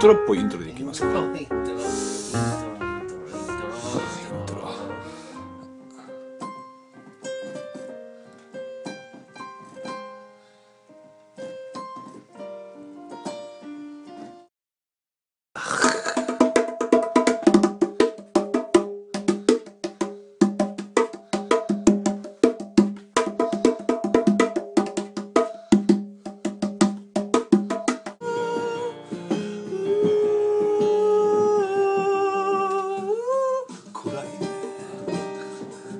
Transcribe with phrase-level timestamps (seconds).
[0.00, 1.20] トロっぽいイントロでいきますか？
[34.02, 34.30] 暗いね。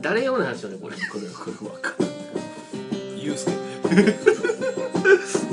[0.00, 0.96] 誰用なんでしょうねこれ。
[0.96, 3.52] これこれわかんないユースケ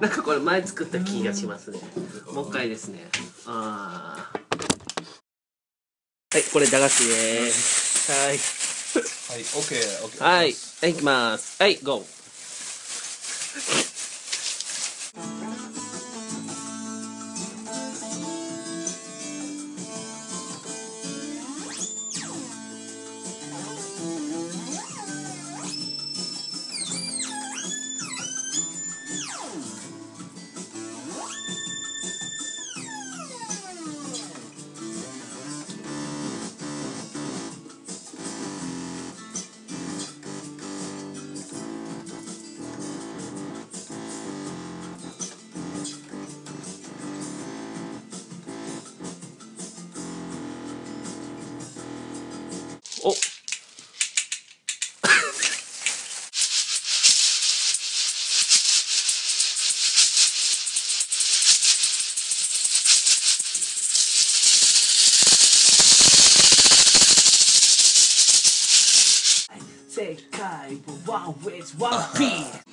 [0.00, 1.78] なんかこれ前作った気がしますね。
[2.32, 3.00] もう一回ですね。
[3.46, 4.38] ああ
[6.32, 8.10] はいこれ駄菓子です。
[8.10, 8.38] はい。
[9.00, 10.24] はい、オッケー、オッケー。
[10.24, 10.54] はい、はい、
[10.92, 11.62] 行きます。
[11.62, 12.02] はい、ゴ
[53.02, 53.14] お
[69.88, 72.69] 世界はワンウェイズワンピー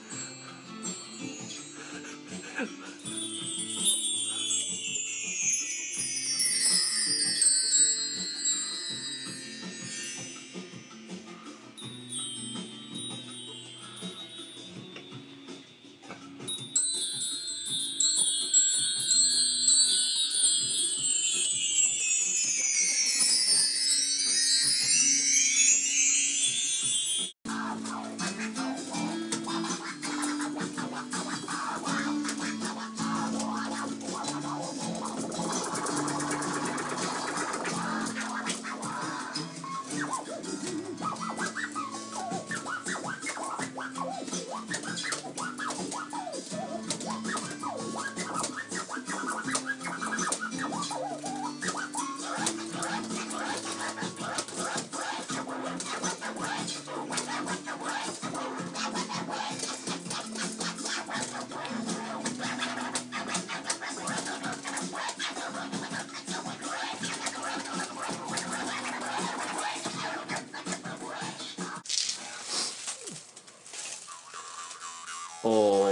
[75.49, 75.87] お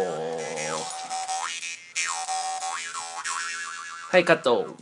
[4.12, 4.76] はい、カット。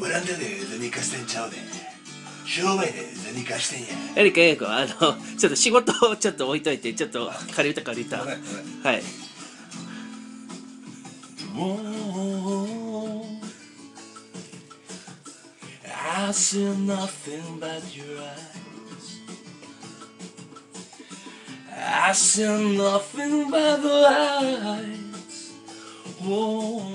[0.00, 0.46] オランダで
[0.78, 1.56] 何かしてんちゃうで
[2.46, 3.88] 商売で何かしてんや。
[4.16, 7.82] エリカエリカあのちょっと仕事をちょっと置いといてちょっと借りた。
[7.82, 8.26] 借りたは
[8.92, 9.02] い。
[16.22, 18.60] I see nothing but your eyes.
[21.76, 25.52] I see nothing but the lights、
[26.22, 26.89] oh.